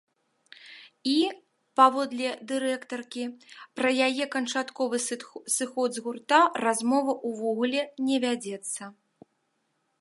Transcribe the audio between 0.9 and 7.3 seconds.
І, паводле дырэктаркі, пра яе канчатковы сыход з гурта размова